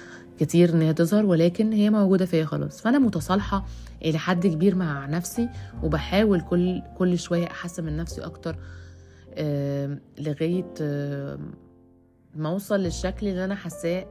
كتير 0.41 0.71
إن 0.75 0.83
هي 0.83 0.93
تظهر 0.95 1.27
ولكن 1.27 1.73
هي 1.73 1.91
موجودة 1.91 2.27
فيا 2.27 2.45
خلاص. 2.45 2.81
فأنا 2.81 2.99
متصالحة 2.99 3.67
إلى 4.05 4.19
حد 4.19 4.47
كبير 4.47 4.75
مع 4.75 5.07
نفسي 5.07 5.49
وبحاول 5.83 6.41
كل 6.41 6.83
كل 6.99 7.19
شوية 7.19 7.47
أحسن 7.47 7.85
من 7.85 7.97
نفسي 7.97 8.21
أكتر 8.21 8.57
لغاية 10.19 10.65
ما 12.37 12.49
أوصل 12.49 12.81
للشكل 12.81 13.29
اللي 13.29 13.45
أنا 13.45 13.55
حاساه 13.55 14.07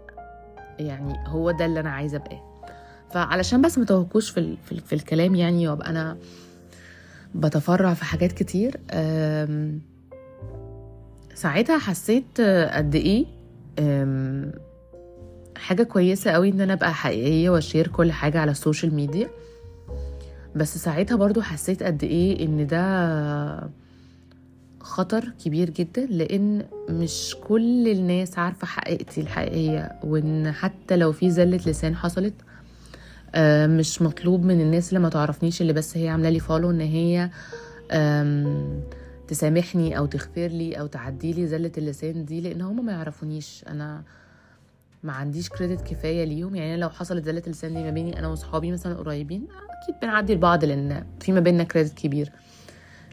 يعني 0.80 1.13
هو 1.28 1.52
ده 1.52 1.66
اللي 1.66 1.80
أنا 1.80 1.90
عايزة 1.90 2.18
أبقاه. 2.18 2.54
فعلشان 3.12 3.62
بس 3.62 3.78
ما 3.78 3.86
توهكوش 3.86 4.30
في, 4.30 4.58
في, 4.66 4.80
في 4.80 4.94
الكلام 4.96 5.36
يعني 5.36 5.68
وأبقى 5.68 5.90
أنا 5.90 6.18
بتفرع 7.36 7.94
في 7.94 8.06
حاجات 8.06 8.32
كتير 8.32 8.80
ساعتها 11.36 11.78
حسيت 11.78 12.42
قد 12.72 12.96
إيه 12.96 13.25
حاجة 15.58 15.84
كويسة 15.84 16.32
قوي 16.32 16.50
إن 16.50 16.62
أنا 16.62 16.74
أبقى 16.74 16.94
حقيقية 16.94 17.50
و 17.50 17.55
أ 17.55 17.60
share 17.60 17.88
كل 17.88 18.12
حاجة 18.12 18.40
على 18.40 18.52
ال 18.51 18.58
social 18.58 18.93
media. 18.96 19.29
بس 20.56 20.78
ساعتها 20.78 21.16
برضو 21.16 21.42
حسيت 21.42 21.84
قد 21.84 22.04
إيه 22.04 22.46
إن 22.46 22.68
ده 22.68 23.70
خطر 24.82 25.32
كبير 25.46 25.70
جدا 25.70 26.06
لأن 26.06 26.66
مش 26.90 27.36
كل 27.48 27.88
الناس 27.88 28.40
عارفة 28.40 28.68
حقيقتي 28.68 29.22
الحقيقية 29.22 29.92
وإن 30.04 30.52
حتى 30.52 30.96
لو 30.96 31.12
في 31.12 31.32
زلة 31.32 31.58
لسان 31.68 31.96
حصلت 31.96 32.34
آه، 33.36 33.68
مش 33.68 34.02
مطلوب 34.02 34.44
من 34.46 34.62
الناس 34.62 34.90
اللي 34.90 35.00
ما 35.00 35.10
تعرفنيش 35.10 35.62
اللي 35.62 35.74
بس 35.74 35.98
هي 35.98 36.10
عاملة 36.10 36.30
لي 36.30 36.40
follow 36.39 36.72
إن 36.72 36.82
هي 36.82 37.30
تسامحني 39.27 39.98
أو 39.98 40.06
تغفر 40.06 40.48
لي 40.48 40.74
أو 40.80 40.88
تعدي 40.88 41.34
لي 41.34 41.48
زلة 41.48 41.72
اللسان 41.77 42.25
دي 42.25 42.42
لأن 42.42 42.62
هم 42.62 42.86
ما 42.86 42.92
يعرفونيش. 42.92 43.65
أنا 43.68 44.03
ما 45.03 45.13
عنديش 45.13 45.50
credit 45.50 45.82
كفاية 45.82 46.24
ليهم. 46.24 46.56
يعني 46.56 46.77
لو 46.77 46.89
حصلت 46.89 47.25
زلة 47.25 47.42
اللسان 47.48 47.74
دي 47.74 47.84
ما 47.84 47.92
بيني 47.92 48.20
أنا 48.20 48.27
وأصحابي 48.27 48.72
مثلا 48.72 48.96
قريبين 48.96 49.48
أكيد 49.84 49.96
بنعدي 50.01 50.36
لبعض 50.36 50.65
لأن 50.65 51.06
في 51.20 51.32
ما 51.32 51.39
بيننا 51.39 51.63
credit 51.63 51.93
كبير. 51.94 52.32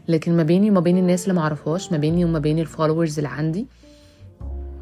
لكن 0.07 0.37
ما 0.37 0.43
بيني 0.43 0.69
وما 0.69 0.79
بين 0.79 0.97
الناس 0.97 1.23
اللي 1.23 1.33
ما 1.33 1.41
أعرفهاش 1.41 1.91
ما 1.91 1.97
بيني 1.97 2.25
وما 2.25 2.39
بين 2.39 2.59
ال 2.59 2.65
followers 2.65 3.19
اللي 3.19 3.29
عندي 3.29 3.67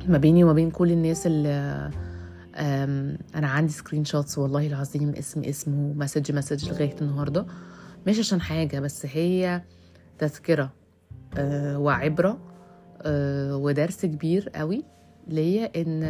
ما 0.07 0.17
بيني 0.17 0.43
وما 0.43 0.53
بين 0.53 0.71
كل 0.71 0.91
الناس 0.91 1.27
اللي 1.27 1.91
أنا 3.36 3.48
عندي 3.48 3.74
screenshots 3.73 4.38
والله 4.38 4.67
العظيم 4.67 5.09
اسم 5.09 5.43
اسم 5.43 5.74
و 5.73 5.81
message 5.81 6.31
message 6.31 6.69
لغاية 6.69 6.95
النهارده. 7.01 7.45
مش 8.07 8.19
عشان 8.19 8.41
حاجة 8.41 8.79
بس 8.79 9.05
هي 9.05 9.62
تذكرة. 10.19 10.78
أه، 11.38 11.79
وعبرة 11.79 12.38
أه، 13.01 13.55
ودرس 13.57 14.05
كبير 14.05 14.50
قوي 14.50 14.83
ليا 15.27 15.71
إن 15.81 16.03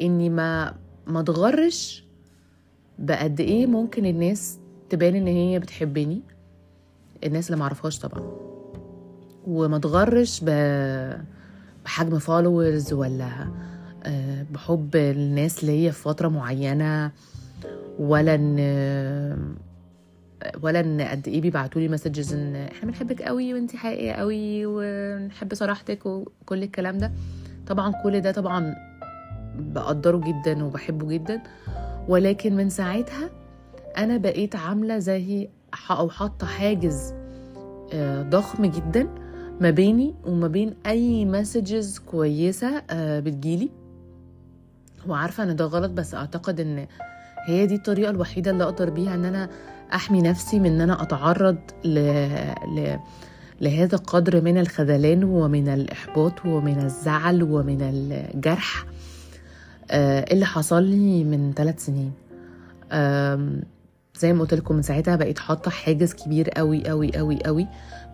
إني 0.00 0.28
ما 0.30 0.74
ما 1.06 1.20
أتغرش 1.20 2.04
بقد 2.98 3.40
إيه 3.40 3.66
ممكن 3.66 4.06
الناس 4.06 4.58
تبان 4.90 5.14
إن 5.14 5.26
هي 5.26 5.58
بتحبني. 5.58 6.22
الناس 7.24 7.46
اللي 7.50 7.60
معرفهاش 7.60 7.98
طبعا. 7.98 8.22
وما 9.46 9.76
أتغرش 9.76 10.40
ب- 10.46 11.20
بحجم 11.84 12.18
followers 12.18 12.92
ولا 12.92 13.30
آه، 14.04 14.46
بحب 14.52 14.96
الناس 14.96 15.64
ليا 15.64 15.90
في 15.90 16.02
فترة 16.02 16.28
معينة 16.28 17.12
ولا 17.98 18.34
إن 18.34 18.56
ولا 20.62 20.80
ان 20.80 21.00
قد 21.00 21.28
إيه 21.28 21.40
بيبعتوا 21.40 21.80
لي 21.80 21.88
messages 21.88 22.34
إن 22.34 22.56
إحنا 22.56 22.90
بنحبك 22.90 23.22
قوي 23.22 23.54
وإنتي 23.54 23.76
حقيقية 23.76 24.12
قوي 24.12 24.66
ونحب 24.66 25.54
صراحتك 25.54 26.06
وكل 26.06 26.62
الكلام 26.62 26.98
ده. 26.98 27.12
طبعا 27.66 27.92
كل 28.02 28.20
ده 28.20 28.32
طبعا 28.32 28.74
بقدره 29.58 30.16
جدا 30.16 30.64
وبحبه 30.64 31.08
جدا. 31.08 31.42
ولكن 32.08 32.56
من 32.56 32.70
ساعتها 32.70 33.30
أنا 33.98 34.16
بقيت 34.16 34.56
عاملة 34.56 34.98
زي 34.98 35.48
أو 35.90 36.08
حاطة 36.10 36.46
حاجز 36.46 37.14
آه، 37.92 38.22
ضخم 38.22 38.66
جدا 38.66 39.08
ما 39.60 39.70
بيني 39.70 40.14
وما 40.24 40.48
بين 40.48 40.74
أي 40.86 41.24
مسجز 41.24 41.98
كويسة 41.98 42.82
آه، 42.90 43.20
بتجيلي. 43.20 43.70
وعارفة 45.08 45.42
إن 45.42 45.56
ده 45.56 45.64
غلط 45.64 45.90
بس 45.90 46.14
أعتقد 46.14 46.60
إن 46.60 46.86
هي 47.46 47.66
دي 47.66 47.74
الطريقة 47.74 48.10
الوحيدة 48.10 48.50
اللي 48.50 48.64
أقدر 48.64 48.90
بيها 48.90 49.14
إن 49.14 49.24
أنا 49.24 49.48
أحمي 49.94 50.22
نفسي 50.22 50.58
من 50.58 50.66
إن 50.66 50.80
أنا 50.80 51.02
أتعرض 51.02 51.58
ل... 51.84 51.98
ل... 52.76 52.98
لهذا 53.60 53.94
القدر 53.96 54.40
من 54.40 54.58
الخذلان 54.58 55.24
ومن 55.24 55.68
الإحباط 55.68 56.46
ومن 56.46 56.78
الزعل 56.84 57.42
ومن 57.42 57.78
الجرح 57.82 58.84
آه، 59.90 60.32
اللي 60.32 60.46
حصل 60.46 60.82
لي 60.82 61.24
من 61.24 61.52
ثلاث 61.56 61.84
سنين. 61.86 62.12
زي 64.20 64.32
ما 64.32 64.40
قلت 64.40 64.54
لكم 64.54 64.74
من 64.74 64.82
ساعتها 64.82 65.16
بقيت 65.16 65.38
حاطة 65.38 65.70
حاجز 65.70 66.14
كبير 66.14 66.50
قوي 66.50 66.88
قوي 66.88 67.16
قوي 67.16 67.38
قوي 67.44 67.66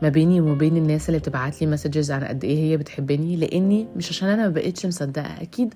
ما 0.03 0.09
بيني 0.09 0.41
وما 0.41 0.55
بين 0.55 0.77
الناس 0.77 1.09
اللي 1.09 1.19
بتبعت 1.21 1.61
لي 1.61 1.67
messages 1.67 2.11
عن 2.11 2.25
قد 2.25 2.45
إيه 2.45 2.59
هي 2.59 2.77
بتحبني 2.77 3.37
لأني 3.37 3.87
مش 3.97 4.09
عشان 4.11 4.29
أنا 4.29 4.43
ما 4.43 4.49
بقتش 4.49 4.87
مصدقة 4.87 5.43
أكيد 5.43 5.75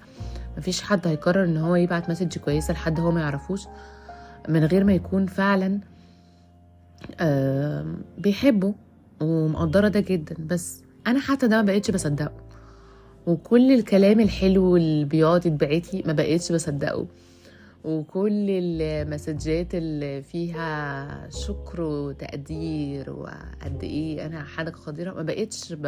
مفيش 0.58 0.82
حد 0.82 1.06
هيقرر 1.06 1.44
إن 1.44 1.56
هو 1.56 1.76
يبعت 1.76 2.10
message 2.10 2.38
كويسة 2.38 2.74
لحد 2.74 3.00
هو 3.00 3.10
ما 3.10 3.20
يعرفوش. 3.20 3.60
من 4.50 4.64
غير 4.64 4.84
ما 4.84 4.92
يكون 4.92 5.26
فعلا 5.26 5.80
بيحبه 8.18 8.74
ومقدرة 9.20 9.88
ده 9.88 10.00
جدا. 10.00 10.36
بس 10.46 10.82
أنا 11.06 11.20
حتى 11.20 11.48
ده 11.48 11.56
ما 11.56 11.62
بقتش 11.62 11.90
بصدقه. 11.90 12.32
وكل 13.26 13.72
الكلام 13.72 14.20
الحلو 14.20 14.76
اللي 14.76 15.04
بيقعد 15.04 15.46
لي 15.94 16.02
ما 16.06 16.12
بقتش 16.12 16.52
بصدقه. 16.52 17.06
وكل 17.84 18.46
المسجات 18.50 19.74
اللي 19.74 20.22
فيها 20.22 21.28
شكر 21.30 21.80
وتقدير 21.80 23.10
وقد 23.10 23.78
إيه 23.82 24.26
أنا 24.26 24.44
حاجة 24.44 24.70
خطيره 24.70 25.14
ما 25.14 25.22
بقتش 25.22 25.72
ب... 25.72 25.86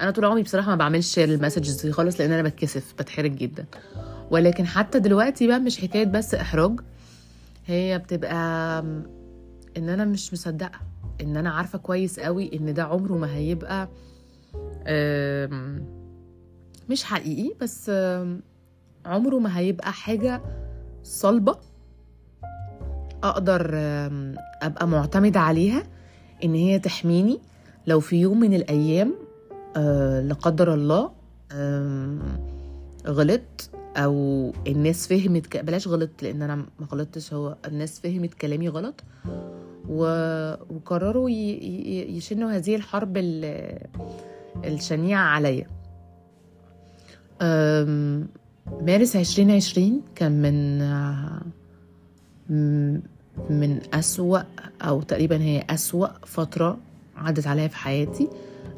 أنا 0.00 0.10
طول 0.10 0.24
عمري 0.24 0.42
بصراحة 0.42 0.70
ما 0.70 0.76
بعملش 0.76 1.18
المسجز 1.18 1.82
دي 1.86 1.92
خالص 1.92 2.20
لأن 2.20 2.32
أنا 2.32 2.42
بتكسف 2.42 2.94
بتحرج 2.98 3.36
جدا. 3.36 3.64
ولكن 4.30 4.66
حتى 4.66 4.98
دلوقتي 4.98 5.46
بقى 5.46 5.60
مش 5.60 5.80
حكاية 5.80 6.04
بس 6.04 6.34
إحراج. 6.34 6.80
هي 7.66 7.98
بتبقى 7.98 8.78
إن 9.76 9.88
أنا 9.88 10.04
مش 10.04 10.32
مصدقة 10.32 10.80
إن 11.20 11.36
أنا 11.36 11.50
عارفة 11.50 11.78
كويس 11.78 12.20
قوي 12.20 12.56
إن 12.56 12.74
ده 12.74 12.82
عمره 12.82 13.12
ما 13.14 13.34
هيبقى 13.34 13.88
مش 16.90 17.04
حقيقي 17.04 17.54
بس 17.60 17.90
عمره 19.06 19.38
ما 19.38 19.58
هيبقى 19.58 19.92
حاجة 19.92 20.42
صلبة 21.02 21.56
أقدر 23.22 23.70
أبقى 24.62 24.88
معتمدة 24.88 25.40
عليها 25.40 25.82
إن 26.44 26.54
هي 26.54 26.78
تحميني. 26.78 27.40
لو 27.86 28.00
في 28.00 28.16
يوم 28.16 28.40
من 28.40 28.54
الأيام 28.54 29.14
آه، 29.76 30.20
لا 30.20 30.34
قدر 30.34 30.74
الله 30.74 31.10
غلطت 33.06 33.70
أو 33.96 34.52
الناس 34.66 35.06
فهمت 35.06 35.46
ك... 35.46 35.64
بلاش 35.64 35.88
غلطت 35.88 36.22
لأن 36.22 36.42
أنا 36.42 36.56
ما 36.56 36.86
غلطتش 36.92 37.34
هو 37.34 37.56
الناس 37.66 38.00
فهمت 38.00 38.34
كلامي 38.34 38.68
غلط. 38.68 39.04
و... 39.88 40.04
وقرروا 40.74 41.30
ي... 41.30 42.16
يشنوا 42.16 42.50
هذه 42.50 42.76
الحرب 42.76 43.16
ال... 43.16 43.44
الشنيعة 44.64 45.22
عليا. 45.22 45.66
أم... 47.42 48.28
مارس 48.82 49.16
عشرين 49.16 49.50
عشرين 49.50 50.02
كان 50.14 50.42
من 50.42 50.78
من 53.50 53.80
أسوأ 53.94 54.40
أو 54.82 55.02
تقريبا 55.02 55.42
هي 55.42 55.64
أسوأ 55.70 56.08
فترة 56.26 56.78
عدت 57.16 57.46
عليا 57.46 57.68
في 57.68 57.76
حياتي. 57.76 58.28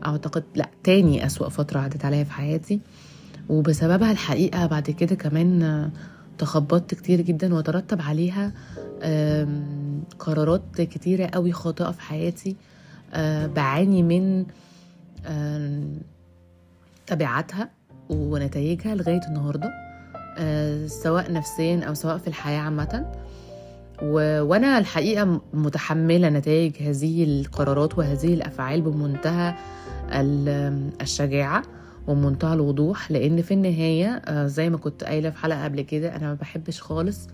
أعتقد 0.07 0.45
لأ 0.55 0.69
تاني 0.85 1.27
أسوأ 1.27 1.49
فترة 1.49 1.81
عدت 1.81 2.05
عليا 2.05 2.25
في 2.25 2.33
حياتي. 2.33 2.81
وبسببها 3.49 4.13
الحقيقة 4.13 4.67
بعد 4.67 4.91
كده 4.91 5.15
كمان 5.15 5.91
تخبطت 6.39 6.95
كتير 6.95 7.21
جدا 7.21 7.55
وترتب 7.55 8.01
عليها 8.03 8.53
قرارات 10.19 10.63
كتيرة 10.77 11.27
قوي 11.27 11.53
خاطئة 11.53 11.91
في 11.91 12.01
حياتي 12.01 12.57
بعاني 13.55 14.03
من 14.03 14.47
تبعاتها 17.07 17.71
ونتائجها 18.11 18.95
لغاية 18.95 19.21
النهاردة 19.29 19.71
سواء 20.87 21.33
نفسيا 21.33 21.85
أو 21.85 21.95
سواء 21.95 22.19
في 22.19 22.29
الحياة 22.29 22.61
عامة. 22.61 23.13
و... 24.03 24.43
وأنا 24.43 24.79
الحقيقة 24.79 25.41
متحملة 25.53 26.29
نتائج 26.29 26.83
هذه 26.83 27.25
القرارات 27.25 27.99
وهذه 27.99 28.35
الأفعال 28.35 28.81
بمنتهى 28.81 29.55
الشجاعة. 31.01 31.63
ومنتهى 32.07 32.55
الوضوح 32.55 33.11
لأن 33.11 33.43
في 33.43 33.55
النهاية 33.55 34.23
زي 34.47 34.71
ما 34.71 34.77
كنت 34.79 35.05
قايلة 35.05 35.31
في 35.31 35.39
حلقة 35.39 35.65
قبل 35.65 35.81
كده 35.83 36.17
أنا 36.17 36.27
ما 36.27 36.35
بحبش 36.35 36.81
خالص 36.83 37.29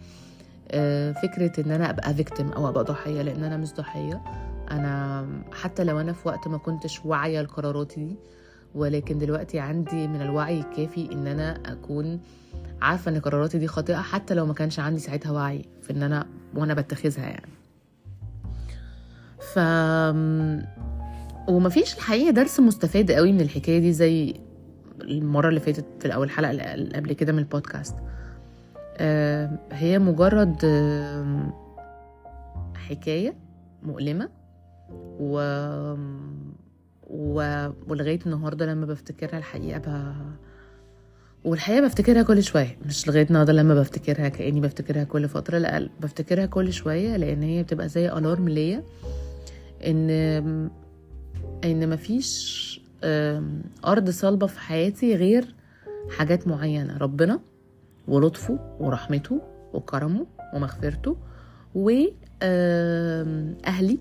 فكرة 1.23 1.53
إن 1.67 1.71
أنا 1.71 1.91
أبقى 1.91 2.15
فيكتم 2.15 2.49
أو 2.49 2.69
أبقى 2.69 2.85
ضحية 2.85 3.23
لأن 3.23 3.45
أنا 3.45 3.57
مش 3.57 3.73
ضحية. 3.75 4.23
أنا 4.71 5.27
حتى 5.53 5.85
لو 5.85 6.01
أنا 6.01 6.13
في 6.13 6.29
وقت 6.29 6.49
ما 6.49 6.59
كنتش 6.59 7.05
واعية 7.05 7.43
لقراراتي 7.43 8.05
دي 8.05 8.17
ولكن 8.75 9.19
دلوقتي 9.19 9.59
عندي 9.59 10.09
من 10.09 10.23
الوعي 10.23 10.61
الكافي 10.61 11.13
إن 11.13 11.27
أنا 11.27 11.59
أكون 11.73 12.21
عارفة 12.83 13.11
إن 13.11 13.21
قراراتي 13.21 13.59
دي 13.59 13.67
خاطئة 13.67 13.97
حتى 14.01 14.35
لو 14.35 14.47
ما 14.47 14.55
كانش 14.55 14.81
عندي 14.81 15.01
ساعتها 15.01 15.33
وعي 15.33 15.65
في 15.83 15.93
إن 15.93 16.03
أنا 16.03 16.27
وأنا 16.55 16.75
بتخذها 16.75 17.25
يعني. 17.27 17.51
ف 19.55 19.59
ومفيش 21.49 21.95
الحقيقة 21.95 22.31
درس 22.31 22.61
مستفاد 22.61 23.11
قوي 23.13 23.33
من 23.33 23.41
الحكاية 23.41 23.79
دي 23.79 23.93
زي 23.93 24.35
المرة 25.03 25.49
اللي 25.49 25.61
فاتت 25.61 25.85
في 26.01 26.15
اول 26.15 26.31
حلقة 26.31 26.51
اللي 26.51 26.97
قبل 26.97 27.13
كده 27.13 27.33
من 27.33 27.39
البودكاست. 27.39 27.97
هي 29.73 29.99
مجرد 29.99 30.57
حكاية 32.75 33.35
مؤلمة 33.83 34.29
و... 35.21 35.35
و... 37.11 37.69
ولغاية 37.89 38.19
النهارده 38.27 38.67
لما 38.67 38.87
بفتكرها 38.87 39.39
الحقيقة 39.39 39.79
ب... 39.79 40.15
والحقيقة 41.45 41.87
بفتكرها 41.87 42.23
كل 42.23 42.43
شوية. 42.43 42.79
مش 42.87 43.09
لغاية 43.09 43.27
النهارده 43.27 43.53
لما 43.53 43.75
بفتكرها 43.75 44.29
كأني 44.29 44.61
بفتكرها 44.61 45.05
كل 45.05 45.29
فترة 45.29 45.59
لا 45.59 45.89
بفتكرها 46.01 46.47
كل 46.47 46.73
شوية 46.73 47.17
لأن 47.17 47.43
هي 47.43 47.63
بتبقى 47.63 47.89
زي 47.89 48.09
الارم 48.13 48.49
ليا 48.49 48.83
إن 49.87 50.11
إن 51.65 51.89
مفيش 51.91 52.80
أرض 53.85 54.11
صلبة 54.11 54.47
في 54.47 54.61
حياتي 54.61 55.15
غير 55.17 55.55
حاجات 56.19 56.49
معينة. 56.49 56.97
ربنا 56.99 57.41
ولطفه 58.09 58.77
ورحمته 58.81 59.41
وكرمه 59.75 60.27
ومغفرته 60.55 61.17
واهلي 61.75 63.99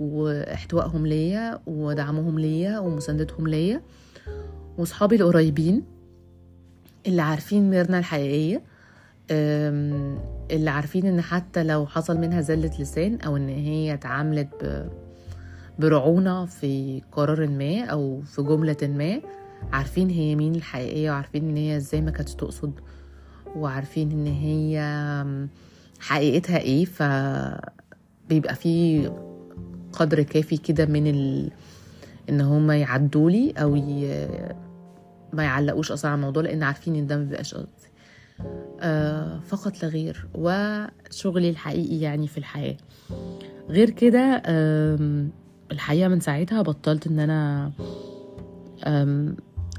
وإحتوائهم 0.00 1.06
ليا 1.06 1.58
ودعمهم 1.66 2.38
ليا 2.38 2.78
ومساندتهم 2.78 3.48
ليا 3.48 3.82
وصحابي 4.78 5.16
القريبين 5.16 5.82
اللي 7.06 7.22
عارفين 7.22 7.70
ميرنا 7.70 7.98
الحقيقية 7.98 8.62
اللي 10.50 10.70
عارفين 10.70 11.06
إن 11.06 11.20
حتى 11.20 11.64
لو 11.64 11.86
حصل 11.86 12.18
منها 12.18 12.40
زلة 12.40 12.70
لسان 12.80 13.20
أو 13.20 13.36
إن 13.36 13.48
هي 13.48 13.94
اتعاملت 13.94 14.86
برعونة 15.78 16.46
في 16.46 17.02
قرار 17.12 17.46
ما 17.46 17.84
أو 17.84 18.20
في 18.20 18.42
جملة 18.42 18.76
ما. 18.82 19.20
عارفين 19.72 20.10
هي 20.10 20.34
مين 20.36 20.54
الحقيقية 20.54 21.10
وعارفين 21.10 21.48
إن 21.48 21.56
هي 21.56 21.76
إزاي 21.76 22.00
ما 22.00 22.10
كانتش 22.10 22.34
تقصد 22.34 22.72
وعارفين 23.56 24.10
إن 24.10 24.26
هي 24.26 24.80
حقيقتها 26.00 26.58
إيه 26.58 26.84
ف 26.84 27.02
بيبقى 28.28 28.54
في 28.54 29.06
قدر 29.92 30.22
كافي 30.22 30.56
كده 30.56 30.86
من 30.86 31.06
ال... 31.06 31.50
إن 32.28 32.40
هما 32.40 32.76
يعدولي 32.76 33.50
أو 33.50 33.76
ي... 33.76 34.06
ما 35.32 35.44
يعلقوش 35.44 35.92
أصلا 35.92 36.10
على 36.10 36.18
الموضوع 36.18 36.42
لأن 36.42 36.62
عارفين 36.62 36.94
إن 36.96 37.06
ده 37.06 37.16
ما 37.16 37.24
بيبقاش 37.24 37.54
قصدي. 37.54 37.68
آه 38.80 39.40
فقط 39.40 39.82
لا 39.82 39.88
غير 39.88 40.26
وشغلي 40.34 41.50
الحقيقي 41.50 42.00
يعني 42.00 42.28
في 42.28 42.38
الحياة. 42.38 42.76
غير 43.68 43.90
كده 43.90 44.42
الحقيقة 45.72 46.08
من 46.08 46.20
ساعتها 46.20 46.62
بطلت 46.62 47.06
إن 47.06 47.18
أنا 47.18 47.72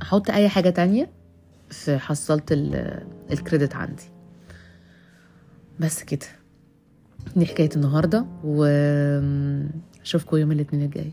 أحط 0.01 0.29
أي 0.29 0.49
حاجة 0.49 0.69
تانية 0.69 1.09
في 1.69 1.97
حصلت 1.97 2.43
الكريدت 3.31 3.75
عندي. 3.75 4.03
بس 5.79 6.03
كده. 6.03 6.25
دي 7.35 7.45
حكاية 7.45 7.69
النهارده 7.75 8.25
واشوفكم 8.43 10.37
يوم 10.37 10.51
الاثنين 10.51 10.83
الجاي. 10.83 11.11